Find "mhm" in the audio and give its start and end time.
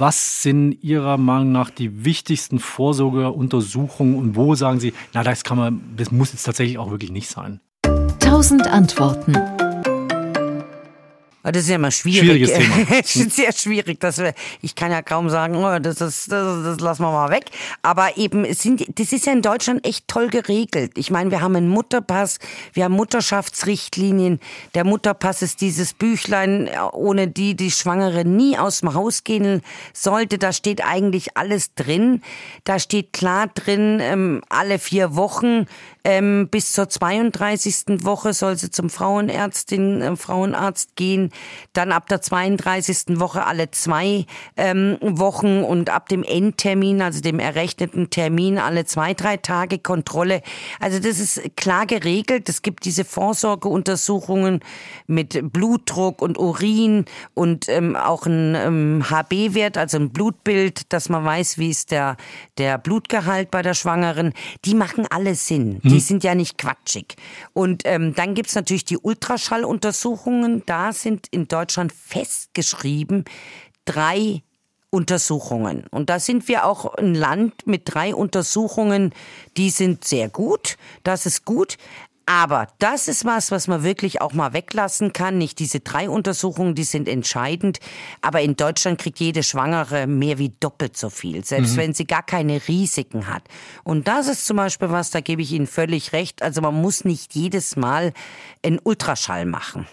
91.72-91.78